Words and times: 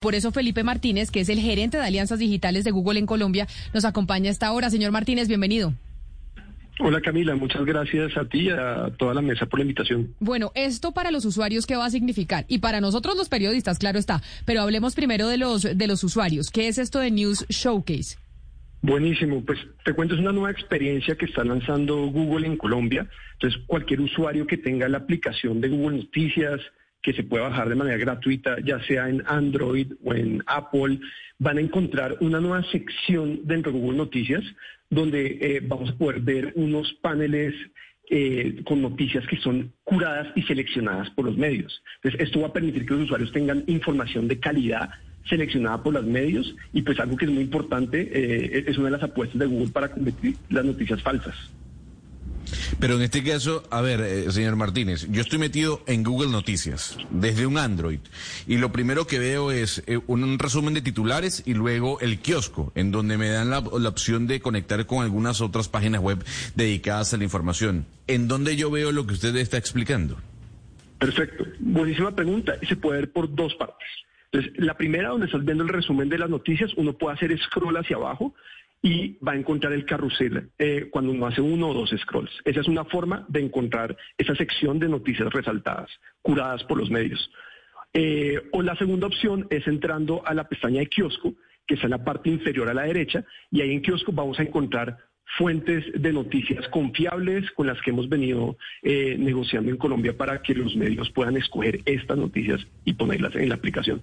Por 0.00 0.14
eso 0.14 0.32
Felipe 0.32 0.64
Martínez, 0.64 1.10
que 1.10 1.20
es 1.20 1.28
el 1.28 1.38
gerente 1.38 1.76
de 1.76 1.84
alianzas 1.84 2.18
digitales 2.18 2.64
de 2.64 2.70
Google 2.70 2.98
en 2.98 3.04
Colombia, 3.04 3.46
nos 3.74 3.84
acompaña 3.84 4.30
a 4.30 4.32
esta 4.32 4.50
hora. 4.50 4.70
Señor 4.70 4.92
Martínez, 4.92 5.28
bienvenido. 5.28 5.74
Hola 6.78 7.02
Camila, 7.02 7.36
muchas 7.36 7.66
gracias 7.66 8.16
a 8.16 8.24
ti 8.24 8.46
y 8.46 8.48
a 8.48 8.90
toda 8.96 9.12
la 9.12 9.20
mesa 9.20 9.44
por 9.44 9.58
la 9.58 9.64
invitación. 9.64 10.14
Bueno, 10.18 10.52
esto 10.54 10.92
para 10.92 11.10
los 11.10 11.26
usuarios, 11.26 11.66
¿qué 11.66 11.76
va 11.76 11.84
a 11.84 11.90
significar? 11.90 12.46
Y 12.48 12.60
para 12.60 12.80
nosotros 12.80 13.14
los 13.14 13.28
periodistas, 13.28 13.78
claro 13.78 13.98
está. 13.98 14.22
Pero 14.46 14.62
hablemos 14.62 14.94
primero 14.94 15.28
de 15.28 15.36
los, 15.36 15.64
de 15.64 15.86
los 15.86 16.02
usuarios. 16.02 16.50
¿Qué 16.50 16.68
es 16.68 16.78
esto 16.78 16.98
de 16.98 17.10
News 17.10 17.44
Showcase? 17.50 18.16
Buenísimo, 18.80 19.44
pues 19.44 19.58
te 19.84 19.92
cuento, 19.92 20.14
es 20.14 20.20
una 20.20 20.32
nueva 20.32 20.50
experiencia 20.50 21.14
que 21.14 21.26
está 21.26 21.44
lanzando 21.44 22.06
Google 22.06 22.46
en 22.46 22.56
Colombia. 22.56 23.06
Entonces, 23.34 23.60
cualquier 23.66 24.00
usuario 24.00 24.46
que 24.46 24.56
tenga 24.56 24.88
la 24.88 24.96
aplicación 24.96 25.60
de 25.60 25.68
Google 25.68 25.98
Noticias, 25.98 26.58
que 27.02 27.12
se 27.12 27.22
puede 27.22 27.44
bajar 27.44 27.68
de 27.68 27.74
manera 27.74 27.96
gratuita, 27.96 28.56
ya 28.64 28.80
sea 28.84 29.08
en 29.08 29.22
Android 29.26 29.92
o 30.04 30.14
en 30.14 30.42
Apple, 30.46 31.00
van 31.38 31.58
a 31.58 31.60
encontrar 31.60 32.16
una 32.20 32.40
nueva 32.40 32.62
sección 32.70 33.40
dentro 33.44 33.72
de 33.72 33.78
Google 33.78 33.98
Noticias 33.98 34.44
donde 34.90 35.38
eh, 35.40 35.60
vamos 35.62 35.90
a 35.90 35.96
poder 35.96 36.20
ver 36.20 36.52
unos 36.56 36.92
paneles 37.00 37.54
eh, 38.10 38.60
con 38.64 38.82
noticias 38.82 39.24
que 39.28 39.36
son 39.36 39.72
curadas 39.84 40.28
y 40.34 40.42
seleccionadas 40.42 41.10
por 41.10 41.24
los 41.24 41.36
medios. 41.36 41.82
Entonces, 41.96 42.20
esto 42.20 42.40
va 42.40 42.48
a 42.48 42.52
permitir 42.52 42.84
que 42.84 42.94
los 42.94 43.04
usuarios 43.04 43.32
tengan 43.32 43.62
información 43.68 44.26
de 44.26 44.40
calidad 44.40 44.90
seleccionada 45.28 45.82
por 45.82 45.94
los 45.94 46.04
medios 46.04 46.56
y 46.72 46.82
pues 46.82 46.98
algo 46.98 47.16
que 47.16 47.26
es 47.26 47.30
muy 47.30 47.44
importante, 47.44 48.00
eh, 48.12 48.64
es 48.66 48.76
una 48.78 48.86
de 48.86 48.92
las 48.92 49.02
apuestas 49.04 49.38
de 49.38 49.46
Google 49.46 49.68
para 49.68 49.92
combatir 49.92 50.34
las 50.48 50.64
noticias 50.64 51.00
falsas. 51.02 51.36
Pero 52.80 52.94
en 52.94 53.02
este 53.02 53.22
caso, 53.22 53.62
a 53.70 53.82
ver, 53.82 54.00
eh, 54.00 54.32
señor 54.32 54.56
Martínez, 54.56 55.06
yo 55.10 55.20
estoy 55.20 55.38
metido 55.38 55.82
en 55.86 56.02
Google 56.02 56.30
Noticias 56.30 56.96
desde 57.10 57.44
un 57.46 57.58
Android 57.58 57.98
y 58.46 58.56
lo 58.56 58.72
primero 58.72 59.06
que 59.06 59.18
veo 59.18 59.52
es 59.52 59.82
eh, 59.86 59.98
un 60.06 60.38
resumen 60.38 60.72
de 60.72 60.80
titulares 60.80 61.42
y 61.44 61.52
luego 61.52 62.00
el 62.00 62.20
kiosco, 62.20 62.72
en 62.74 62.90
donde 62.90 63.18
me 63.18 63.28
dan 63.28 63.50
la, 63.50 63.58
opción 63.58 64.26
de 64.26 64.40
conectar 64.40 64.86
con 64.86 65.04
algunas 65.04 65.42
otras 65.42 65.68
páginas 65.68 66.00
web 66.00 66.24
dedicadas 66.54 67.12
a 67.12 67.18
la 67.18 67.24
información. 67.24 67.84
¿En 68.06 68.28
dónde 68.28 68.56
yo 68.56 68.70
veo 68.70 68.92
lo 68.92 69.06
que 69.06 69.12
usted 69.12 69.36
está 69.36 69.58
explicando? 69.58 70.16
Perfecto, 70.98 71.44
buenísima 71.58 72.16
pregunta 72.16 72.54
y 72.62 72.66
se 72.66 72.76
puede 72.76 73.00
ver 73.00 73.12
por 73.12 73.34
dos 73.34 73.54
partes. 73.56 73.88
Entonces, 74.32 74.58
la 74.58 74.74
primera, 74.74 75.10
donde 75.10 75.26
estás 75.26 75.44
viendo 75.44 75.64
el 75.64 75.68
resumen 75.68 76.08
de 76.08 76.16
las 76.16 76.30
noticias, 76.30 76.70
uno 76.78 76.94
puede 76.94 77.16
hacer 77.16 77.38
scroll 77.40 77.76
hacia 77.76 77.96
abajo 77.96 78.34
y 78.82 79.18
va 79.18 79.32
a 79.32 79.36
encontrar 79.36 79.72
el 79.72 79.84
carrusel 79.84 80.50
eh, 80.58 80.88
cuando 80.90 81.12
uno 81.12 81.26
hace 81.26 81.40
uno 81.40 81.68
o 81.68 81.74
dos 81.74 81.90
scrolls. 81.90 82.30
Esa 82.44 82.60
es 82.60 82.68
una 82.68 82.84
forma 82.84 83.26
de 83.28 83.40
encontrar 83.40 83.96
esa 84.16 84.34
sección 84.34 84.78
de 84.78 84.88
noticias 84.88 85.30
resaltadas, 85.32 85.90
curadas 86.22 86.64
por 86.64 86.78
los 86.78 86.90
medios. 86.90 87.30
Eh, 87.92 88.40
o 88.52 88.62
la 88.62 88.76
segunda 88.76 89.08
opción 89.08 89.46
es 89.50 89.66
entrando 89.66 90.22
a 90.24 90.32
la 90.32 90.48
pestaña 90.48 90.80
de 90.80 90.86
kiosco, 90.86 91.34
que 91.66 91.74
está 91.74 91.86
en 91.86 91.92
la 91.92 92.04
parte 92.04 92.30
inferior 92.30 92.68
a 92.68 92.74
la 92.74 92.82
derecha, 92.82 93.24
y 93.50 93.60
ahí 93.60 93.72
en 93.72 93.82
kiosco 93.82 94.12
vamos 94.12 94.38
a 94.38 94.42
encontrar 94.42 94.96
fuentes 95.36 95.84
de 95.94 96.12
noticias 96.12 96.66
confiables 96.68 97.50
con 97.52 97.66
las 97.66 97.80
que 97.82 97.90
hemos 97.90 98.08
venido 98.08 98.56
eh, 98.82 99.16
negociando 99.18 99.70
en 99.70 99.76
Colombia 99.76 100.16
para 100.16 100.42
que 100.42 100.54
los 100.54 100.74
medios 100.74 101.10
puedan 101.10 101.36
escoger 101.36 101.80
estas 101.84 102.18
noticias 102.18 102.66
y 102.84 102.94
ponerlas 102.94 103.36
en 103.36 103.48
la 103.48 103.54
aplicación. 103.54 104.02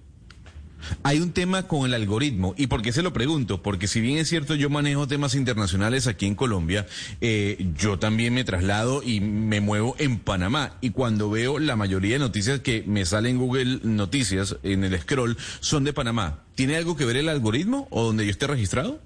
Hay 1.02 1.20
un 1.20 1.32
tema 1.32 1.66
con 1.66 1.86
el 1.86 1.94
algoritmo. 1.94 2.54
¿Y 2.56 2.66
por 2.68 2.82
qué 2.82 2.92
se 2.92 3.02
lo 3.02 3.12
pregunto? 3.12 3.62
Porque 3.62 3.88
si 3.88 4.00
bien 4.00 4.18
es 4.18 4.28
cierto, 4.28 4.54
yo 4.54 4.70
manejo 4.70 5.06
temas 5.06 5.34
internacionales 5.34 6.06
aquí 6.06 6.26
en 6.26 6.34
Colombia, 6.34 6.86
eh, 7.20 7.72
yo 7.76 7.98
también 7.98 8.34
me 8.34 8.44
traslado 8.44 9.02
y 9.02 9.20
me 9.20 9.60
muevo 9.60 9.96
en 9.98 10.18
Panamá. 10.18 10.78
Y 10.80 10.90
cuando 10.90 11.30
veo 11.30 11.58
la 11.58 11.76
mayoría 11.76 12.14
de 12.14 12.20
noticias 12.20 12.60
que 12.60 12.84
me 12.86 13.04
salen 13.04 13.32
en 13.32 13.38
Google 13.38 13.80
Noticias, 13.82 14.56
en 14.62 14.84
el 14.84 14.98
scroll, 15.00 15.36
son 15.60 15.84
de 15.84 15.92
Panamá. 15.92 16.44
¿Tiene 16.54 16.76
algo 16.76 16.96
que 16.96 17.04
ver 17.04 17.16
el 17.16 17.28
algoritmo 17.28 17.86
o 17.90 18.04
donde 18.04 18.24
yo 18.24 18.30
esté 18.30 18.46
registrado? 18.46 19.00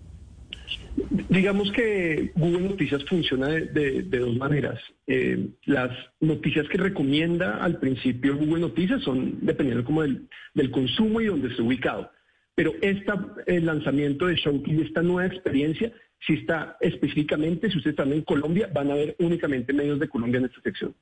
Digamos 1.29 1.71
que 1.73 2.33
Google 2.37 2.71
Noticias 2.71 3.05
funciona 3.05 3.49
de, 3.49 4.03
dos 4.03 4.37
maneras. 4.37 4.81
Eh, 5.07 5.49
las 5.67 5.91
noticias 6.21 6.67
que 6.69 6.79
recomienda 6.79 7.63
al 7.63 7.79
principio 7.79 8.37
Google 8.37 8.61
Noticias 8.61 9.03
son 9.03 9.39
dependiendo 9.43 9.85
como 9.85 10.03
del, 10.03 10.71
consumo 10.71 11.21
y 11.21 11.27
donde 11.27 11.49
esté 11.49 11.61
ubicado. 11.61 12.11
Pero 12.55 12.73
este 12.81 13.13
el 13.47 13.67
lanzamiento 13.67 14.27
de 14.27 14.37
Showkey, 14.37 14.81
esta 14.81 15.03
nueva 15.03 15.27
experiencia, 15.27 15.93
si 16.27 16.35
está 16.35 16.79
específicamente, 16.81 17.71
si 17.71 17.77
ustedes 17.77 17.93
están 17.99 18.13
en 18.13 18.23
Colombia, 18.23 18.71
van 18.73 18.91
a 18.91 18.95
ver 18.95 19.15
únicamente 19.19 19.75
medios 19.75 19.99
de 19.99 20.09
Colombia 20.09 20.39
en 20.39 20.47
esta 20.47 20.63
sección. 20.63 20.95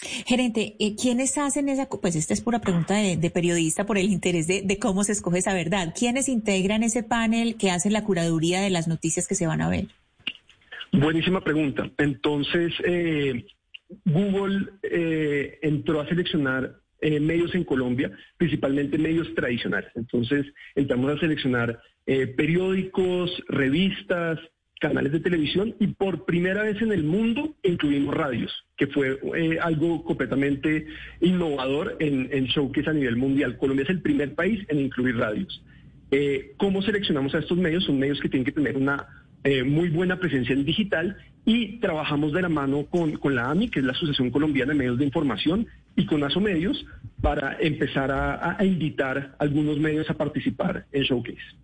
Gerente, 0.00 0.76
eh, 0.80 0.96
¿quiénes 1.00 1.38
hacen 1.38 1.68
esa? 1.68 1.88
Pues 1.88 2.16
esta 2.16 2.34
es 2.34 2.40
pura 2.40 2.60
pregunta 2.60 2.94
de, 2.94 3.30
periodista 3.30 3.86
por 3.86 3.96
el 3.96 4.10
interés 4.10 4.46
de, 4.46 4.78
cómo 4.80 5.04
se 5.04 5.12
escoge 5.12 5.38
esa 5.38 5.54
verdad. 5.54 5.94
¿Quiénes 5.96 6.28
integran 6.28 6.82
ese 6.82 7.02
panel 7.02 7.56
que 7.56 7.70
hace 7.70 7.90
la 7.90 8.04
curaduría 8.04 8.60
de 8.60 8.70
las 8.70 8.88
noticias 8.88 9.28
que 9.28 9.34
se 9.34 9.46
van 9.46 9.60
a 9.60 9.68
ver? 9.68 9.86
Buenísima 10.92 11.42
pregunta. 11.42 11.90
Entonces, 11.98 12.72
eh, 12.84 13.46
Google 14.04 14.68
eh, 14.82 15.58
entró 15.62 16.00
a 16.00 16.08
seleccionar 16.08 16.76
medios 17.20 17.54
en 17.54 17.64
Colombia, 17.64 18.10
principalmente 18.38 18.96
medios 18.96 19.34
tradicionales. 19.34 19.90
Entonces, 19.94 20.46
entramos 20.74 21.10
a 21.14 21.20
seleccionar 21.20 21.78
periódicos, 22.06 23.30
revistas, 23.46 24.38
canales 24.80 25.12
de 25.12 25.20
televisión 25.20 25.74
y 25.80 25.88
por 25.88 26.24
primera 26.24 26.62
vez 26.62 26.80
en 26.82 26.92
el 26.92 27.04
mundo 27.04 27.54
incluimos 27.62 28.14
radios, 28.14 28.52
que 28.76 28.86
fue 28.86 29.18
eh, 29.36 29.58
algo 29.60 30.04
completamente 30.04 30.86
innovador 31.20 31.96
en, 32.00 32.44
showcase 32.46 32.90
a 32.90 32.92
nivel 32.92 33.16
mundial. 33.16 33.56
Colombia 33.56 33.84
es 33.84 33.90
el 33.90 34.02
primer 34.02 34.34
país 34.34 34.64
en 34.68 34.80
incluir 34.80 35.16
radios. 35.16 35.62
Eh, 36.10 36.52
¿Cómo 36.58 36.82
seleccionamos 36.82 37.34
a 37.34 37.38
estos 37.38 37.56
medios? 37.56 37.84
Son 37.84 37.98
medios 37.98 38.20
que 38.20 38.28
tienen 38.28 38.44
que 38.44 38.52
tener 38.52 38.76
una 38.76 39.06
eh, 39.42 39.62
muy 39.62 39.90
buena 39.90 40.18
presencia 40.18 40.54
en 40.54 40.64
digital 40.64 41.16
y 41.44 41.78
trabajamos 41.78 42.32
de 42.32 42.42
la 42.42 42.48
mano 42.48 42.86
con, 42.86 43.12
con, 43.16 43.34
la 43.34 43.50
AMI, 43.50 43.68
que 43.68 43.80
es 43.80 43.84
la 43.84 43.92
Asociación 43.92 44.30
Colombiana 44.30 44.72
de 44.72 44.78
Medios 44.78 44.98
de 44.98 45.04
Información, 45.04 45.66
y 45.96 46.06
con 46.06 46.24
ASO 46.24 46.40
Medios 46.40 46.84
para 47.20 47.56
empezar 47.60 48.10
a, 48.10 48.56
a 48.58 48.64
invitar 48.64 49.36
a 49.38 49.42
algunos 49.42 49.78
medios 49.78 50.08
a 50.10 50.14
participar 50.14 50.86
en 50.92 51.02
Showcase. 51.02 51.63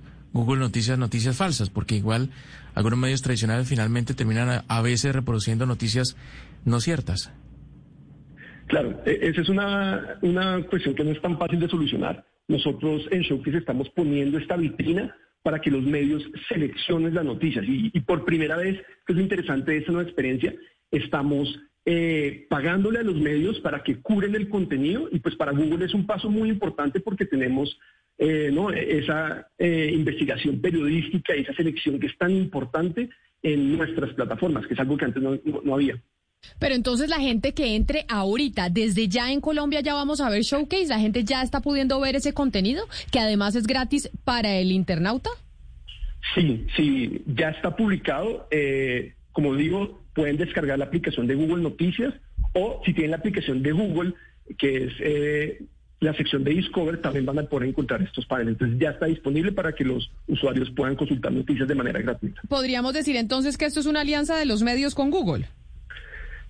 Google 0.33 0.59
Noticias, 0.59 0.97
noticias 0.97 1.37
falsas, 1.37 1.69
porque 1.69 1.95
igual 1.95 2.29
algunos 2.73 2.99
medios 2.99 3.21
tradicionales 3.21 3.67
finalmente 3.67 4.13
terminan 4.13 4.63
a, 4.67 4.81
veces 4.81 5.13
reproduciendo 5.13 5.65
noticias 5.65 6.15
no 6.65 6.79
ciertas. 6.79 7.31
Claro, 8.67 9.01
e, 9.05 9.19
esa 9.21 9.41
es 9.41 9.49
una, 9.49 10.17
una 10.21 10.63
cuestión 10.63 10.95
que 10.95 11.03
no 11.03 11.11
es 11.11 11.21
tan 11.21 11.37
fácil 11.37 11.59
de 11.59 11.67
solucionar. 11.67 12.25
Nosotros 12.47 13.03
en 13.11 13.21
Showcase 13.21 13.57
estamos 13.57 13.89
poniendo 13.89 14.37
esta 14.37 14.55
vitrina 14.55 15.15
para 15.43 15.59
que 15.59 15.71
los 15.71 15.83
medios 15.83 16.23
seleccionen 16.47 17.15
las 17.15 17.25
noticias. 17.25 17.65
Y, 17.67 17.99
por 18.01 18.25
primera 18.25 18.57
vez, 18.57 18.79
que 19.05 19.13
es 19.13 19.19
interesante 19.19 19.75
esta 19.75 19.91
nueva 19.91 20.07
experiencia, 20.07 20.53
estamos 20.91 21.59
eh, 21.85 22.45
pagándole 22.49 22.99
a 22.99 23.03
los 23.03 23.15
medios 23.15 23.59
para 23.59 23.83
que 23.83 24.01
cubren 24.01 24.35
el 24.35 24.49
contenido 24.49 25.09
y 25.11 25.19
pues 25.19 25.35
para 25.35 25.51
Google 25.51 25.85
es 25.85 25.95
un 25.95 26.05
paso 26.05 26.29
muy 26.29 26.49
importante 26.49 26.99
porque 26.99 27.25
tenemos 27.25 27.79
eh, 28.23 28.51
¿no? 28.53 28.69
esa 28.69 29.47
eh, 29.57 29.89
investigación 29.95 30.61
periodística 30.61 31.35
y 31.35 31.41
esa 31.41 31.53
selección 31.53 31.99
que 31.99 32.05
es 32.05 32.15
tan 32.19 32.29
importante 32.29 33.09
en 33.41 33.75
nuestras 33.75 34.13
plataformas, 34.13 34.67
que 34.67 34.75
es 34.75 34.79
algo 34.79 34.95
que 34.95 35.05
antes 35.05 35.23
no, 35.23 35.73
había. 35.73 35.99
Pero 36.59 36.75
entonces 36.75 37.09
la 37.09 37.19
gente 37.19 37.55
que 37.55 37.75
entre 37.75 38.05
ahorita, 38.07 38.69
desde 38.69 39.07
ya 39.07 39.31
en 39.31 39.41
Colombia 39.41 39.81
ya 39.81 39.95
vamos 39.95 40.21
a 40.21 40.29
ver 40.29 40.43
Showcase, 40.43 40.85
la 40.85 40.99
gente 40.99 41.23
ya 41.23 41.41
está 41.41 41.61
pudiendo 41.61 41.99
ver 41.99 42.15
ese 42.15 42.31
contenido, 42.31 42.83
que 43.11 43.17
además 43.17 43.55
es 43.55 43.65
gratis 43.65 44.11
para 44.23 44.53
el 44.53 44.71
internauta. 44.71 45.31
Sí, 46.35 46.67
sí, 46.77 47.23
ya 47.25 47.49
está 47.49 47.75
publicado. 47.75 48.47
Eh, 48.51 49.15
como 49.31 49.55
digo, 49.55 49.99
pueden 50.13 50.37
descargar 50.37 50.77
la 50.77 50.85
aplicación 50.85 51.25
de 51.25 51.33
Google 51.33 51.63
Noticias 51.63 52.13
o 52.53 52.83
si 52.85 52.93
tienen 52.93 53.11
la 53.11 53.17
aplicación 53.17 53.63
de 53.63 53.71
Google, 53.71 54.13
que 54.59 54.83
es 54.85 54.93
eh, 54.99 55.65
la 56.01 56.15
sección 56.15 56.43
de 56.43 56.51
Discover, 56.51 56.99
también 56.99 57.27
van 57.27 57.37
a 57.37 57.43
poder 57.43 57.69
encontrar 57.69 58.01
estos 58.01 58.25
paneles. 58.25 58.53
Entonces 58.53 58.79
ya 58.79 58.89
está 58.89 59.05
disponible 59.05 59.51
para 59.51 59.73
que 59.73 59.85
los 59.85 60.11
usuarios 60.27 60.69
puedan 60.71 60.95
consultar 60.95 61.31
noticias 61.31 61.67
de 61.67 61.75
manera 61.75 62.01
gratuita. 62.01 62.41
Podríamos 62.49 62.93
decir 62.93 63.15
entonces 63.15 63.55
que 63.55 63.65
esto 63.65 63.79
es 63.79 63.85
una 63.85 64.01
alianza 64.01 64.35
de 64.35 64.45
los 64.45 64.63
medios 64.63 64.95
con 64.95 65.11
Google. 65.11 65.47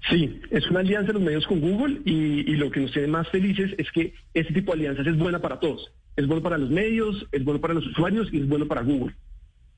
Sí, 0.10 0.40
es 0.50 0.66
una 0.70 0.80
alianza 0.80 1.08
de 1.08 1.14
los 1.14 1.22
medios 1.22 1.46
con 1.46 1.60
Google 1.60 2.00
y, 2.06 2.50
y, 2.50 2.56
lo 2.56 2.72
que 2.72 2.80
nos 2.80 2.92
tiene 2.92 3.10
más 3.10 3.28
felices 3.28 3.72
es 3.78 3.92
que 3.92 4.14
este 4.34 4.54
tipo 4.54 4.72
de 4.72 4.80
alianzas 4.80 5.06
es 5.06 5.18
buena 5.18 5.40
para 5.40 5.60
todos. 5.60 5.92
Es 6.16 6.26
bueno 6.28 6.42
para 6.42 6.58
los 6.58 6.70
medios, 6.70 7.28
es 7.34 7.44
bueno 7.44 7.60
para 7.60 7.74
los 7.74 7.86
usuarios 7.86 8.30
y 8.32 8.40
es 8.40 8.48
bueno 8.48 8.68
para 8.68 8.82
Google. 8.82 9.14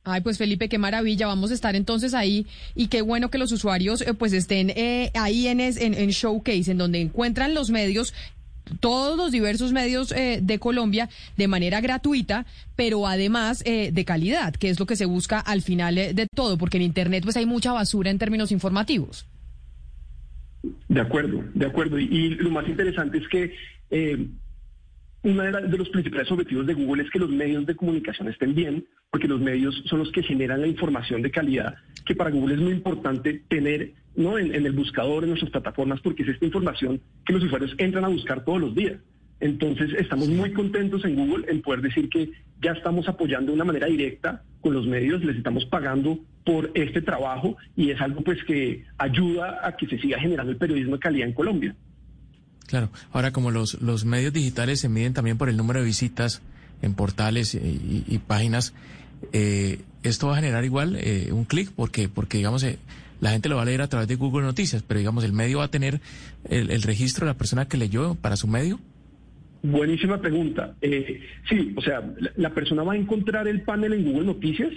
Ay, 0.05 0.21
pues 0.21 0.37
Felipe, 0.37 0.69
qué 0.69 0.77
maravilla. 0.77 1.27
Vamos 1.27 1.51
a 1.51 1.53
estar 1.53 1.75
entonces 1.75 2.13
ahí 2.13 2.45
y 2.75 2.87
qué 2.87 3.01
bueno 3.01 3.29
que 3.29 3.37
los 3.37 3.51
usuarios 3.51 4.01
eh, 4.01 4.13
pues 4.13 4.33
estén 4.33 4.69
eh, 4.71 5.11
ahí 5.15 5.47
en, 5.47 5.61
en, 5.61 5.93
en, 5.93 6.09
Showcase, 6.09 6.71
en 6.71 6.77
donde 6.77 7.01
encuentran 7.01 7.53
los 7.53 7.69
medios 7.69 8.13
todos 8.79 9.17
los 9.17 9.31
diversos 9.31 9.71
medios 9.71 10.11
eh, 10.11 10.39
de 10.41 10.59
Colombia 10.59 11.09
de 11.37 11.47
manera 11.47 11.81
gratuita, 11.81 12.45
pero 12.75 13.07
además 13.07 13.63
eh, 13.65 13.91
de 13.91 14.05
calidad, 14.05 14.53
que 14.53 14.69
es 14.69 14.79
lo 14.79 14.85
que 14.85 14.95
se 14.95 15.05
busca 15.05 15.39
al 15.39 15.61
final 15.61 15.97
eh, 15.97 16.13
de 16.13 16.27
todo, 16.33 16.57
porque 16.57 16.77
en 16.77 16.83
Internet 16.83 17.23
pues 17.23 17.37
hay 17.37 17.45
mucha 17.45 17.71
basura 17.71 18.09
en 18.09 18.19
términos 18.19 18.51
informativos. 18.51 19.25
De 20.87 21.01
acuerdo, 21.01 21.43
de 21.53 21.65
acuerdo. 21.65 21.99
Y, 21.99 22.29
lo 22.35 22.49
más 22.49 22.67
interesante 22.67 23.17
es 23.17 23.27
que 23.27 23.53
eh, 23.91 24.27
uno 25.23 25.43
de, 25.43 25.77
los 25.77 25.89
principales 25.89 26.29
objetivos 26.31 26.67
de 26.67 26.73
Google 26.73 27.03
es 27.03 27.09
que 27.09 27.19
los 27.19 27.29
medios 27.29 27.65
de 27.65 27.75
comunicación 27.75 28.27
estén 28.27 28.53
bien, 28.53 28.85
porque 29.09 29.27
los 29.27 29.39
medios 29.39 29.81
son 29.85 29.99
los 29.99 30.11
que 30.11 30.21
generan 30.21 30.61
la 30.61 30.67
información 30.67 31.21
de 31.21 31.31
calidad, 31.31 31.75
que 32.05 32.13
para 32.13 32.29
Google 32.29 32.55
es 32.55 32.61
muy 32.61 32.73
importante 32.73 33.41
tener 33.47 33.93
¿no? 34.15 34.37
en, 34.37 34.53
en 34.53 34.65
el 34.65 34.73
buscador, 34.73 35.23
en 35.23 35.29
nuestras 35.29 35.51
plataformas, 35.51 36.01
porque 36.01 36.23
es 36.23 36.29
esta 36.29 36.45
información 36.45 36.99
que 37.25 37.33
los 37.33 37.43
usuarios 37.43 37.73
entran 37.77 38.03
a 38.03 38.09
buscar 38.09 38.43
todos 38.43 38.59
los 38.59 38.75
días. 38.75 38.99
Entonces, 39.39 39.91
estamos 39.97 40.29
muy 40.29 40.53
contentos 40.53 41.03
en 41.05 41.15
Google 41.15 41.45
en 41.49 41.61
poder 41.61 41.81
decir 41.81 42.09
que 42.09 42.31
ya 42.61 42.71
estamos 42.71 43.07
apoyando 43.07 43.51
de 43.51 43.55
una 43.55 43.65
manera 43.65 43.87
directa 43.87 44.43
con 44.61 44.73
los 44.73 44.87
medios, 44.87 45.23
les 45.23 45.37
estamos 45.37 45.65
pagando 45.65 46.19
por 46.45 46.71
este 46.73 47.01
trabajo 47.01 47.57
y 47.75 47.91
es 47.91 47.99
algo 47.99 48.21
pues 48.21 48.43
que 48.45 48.85
ayuda 48.97 49.59
a 49.63 49.75
que 49.75 49.87
se 49.87 49.99
siga 49.99 50.19
generando 50.19 50.51
el 50.51 50.57
periodismo 50.57 50.95
de 50.95 50.99
calidad 50.99 51.27
en 51.27 51.33
Colombia. 51.33 51.75
Claro, 52.67 52.89
ahora 53.11 53.31
como 53.31 53.51
los, 53.51 53.81
los 53.81 54.05
medios 54.05 54.33
digitales 54.33 54.79
se 54.79 54.89
miden 54.89 55.13
también 55.13 55.37
por 55.37 55.49
el 55.49 55.57
número 55.57 55.79
de 55.79 55.85
visitas 55.85 56.41
en 56.81 56.93
portales 56.95 57.55
y, 57.55 58.03
y, 58.07 58.17
páginas, 58.19 58.73
eh, 59.31 59.79
esto 60.03 60.27
va 60.27 60.33
a 60.33 60.35
generar 60.37 60.65
igual 60.65 60.97
eh, 60.99 61.29
un 61.31 61.45
clic 61.45 61.71
porque, 61.75 62.09
porque 62.09 62.37
digamos, 62.37 62.63
eh, 62.63 62.77
la 63.21 63.31
gente 63.31 63.47
lo 63.47 63.55
va 63.55 63.61
a 63.61 63.65
leer 63.65 63.81
a 63.81 63.87
través 63.87 64.07
de 64.07 64.15
Google 64.15 64.43
Noticias, 64.43 64.83
pero 64.83 64.99
digamos, 64.99 65.23
el 65.23 65.33
medio 65.33 65.59
va 65.59 65.65
a 65.65 65.71
tener 65.71 66.01
el, 66.49 66.71
el 66.71 66.81
registro 66.81 67.25
de 67.25 67.33
la 67.33 67.37
persona 67.37 67.67
que 67.67 67.77
leyó 67.77 68.15
para 68.15 68.35
su 68.35 68.47
medio. 68.47 68.79
Buenísima 69.61 70.19
pregunta. 70.19 70.75
Eh, 70.81 71.21
sí, 71.47 71.73
o 71.77 71.81
sea, 71.81 72.01
la, 72.19 72.31
la, 72.35 72.49
persona 72.49 72.83
va 72.83 72.93
a 72.93 72.97
encontrar 72.97 73.47
el 73.47 73.61
panel 73.61 73.93
en 73.93 74.03
Google 74.03 74.25
Noticias, 74.25 74.73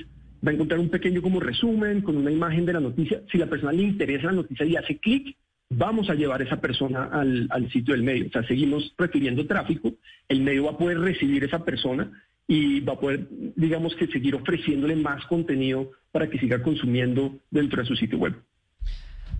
va 0.46 0.52
a 0.52 0.54
encontrar 0.54 0.78
un 0.78 0.90
pequeño 0.90 1.22
como 1.22 1.40
resumen 1.40 2.02
con 2.02 2.16
una 2.16 2.30
imagen 2.30 2.64
de 2.66 2.72
la 2.74 2.80
noticia. 2.80 3.20
Si 3.32 3.36
la 3.36 3.46
persona 3.46 3.72
le 3.72 3.82
interesa 3.82 4.26
la 4.26 4.32
noticia 4.32 4.64
y 4.64 4.76
hace 4.76 4.98
clic, 4.98 5.36
vamos 5.68 6.08
a 6.10 6.14
llevar 6.14 6.40
a 6.40 6.44
esa 6.44 6.60
persona 6.60 7.04
al, 7.12 7.70
sitio 7.72 7.94
del 7.94 8.02
medio. 8.02 8.26
O 8.26 8.30
sea, 8.30 8.46
seguimos 8.46 8.94
refiriendo 8.96 9.46
tráfico, 9.46 9.92
el 10.28 10.42
medio 10.42 10.64
va 10.64 10.72
a 10.72 10.78
poder 10.78 10.98
recibir 10.98 11.42
a 11.42 11.46
esa 11.46 11.64
persona 11.64 12.10
y 12.48 12.80
va 12.80 12.94
a 12.94 13.00
poder, 13.00 13.26
digamos 13.56 13.94
que, 13.96 14.06
seguir 14.06 14.34
ofreciéndole 14.34 14.96
más 14.96 15.24
contenido 15.26 15.90
para 16.12 16.30
que 16.30 16.38
siga 16.38 16.62
consumiendo 16.62 17.38
dentro 17.50 17.82
de 17.82 17.88
su 17.88 17.96
sitio 17.96 18.18
web. 18.18 18.34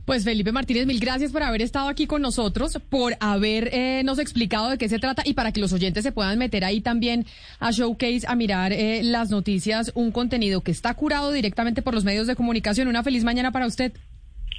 Pues 0.07 0.23
Felipe 0.23 0.53
Martínez, 0.53 0.87
mil 0.87 1.01
gracias 1.01 1.33
por 1.33 1.43
haber 1.43 1.63
estado 1.63 1.89
aquí 1.89 2.07
con 2.07 2.23
nosotros, 2.23 2.79
por 2.89 3.17
haber 3.19 3.75
eh, 3.75 4.05
explicado 4.19 4.71
de 4.71 4.79
qué 4.79 4.89
se 4.89 5.01
trata 5.01 5.23
y 5.25 5.35
para 5.35 5.51
que 5.51 5.61
los 5.61 5.73
oyentes 5.73 6.05
se 6.05 6.13
puedan 6.13 6.39
meter 6.39 6.65
ahí 6.65 6.81
también 6.81 7.27
a 7.59 7.73
Showcase 7.73 8.21
a 8.29 8.37
mirar 8.37 8.73
eh, 8.73 9.03
las 9.03 9.31
noticias, 9.31 9.91
un 9.97 10.13
contenido 10.13 10.61
que 10.61 10.71
está 10.71 10.95
curado 10.95 11.33
directamente 11.33 11.83
por 11.83 11.93
los 11.93 12.05
medios 12.05 12.29
de 12.29 12.37
comunicación. 12.37 12.87
Una 12.87 13.03
feliz 13.03 13.25
mañana 13.25 13.51
para 13.51 13.67
usted. 13.67 13.95